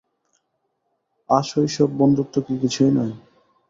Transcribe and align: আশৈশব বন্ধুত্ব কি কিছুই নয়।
আশৈশব 1.29 1.89
বন্ধুত্ব 1.99 2.35
কি 2.45 2.53
কিছুই 2.61 2.91
নয়। 2.97 3.13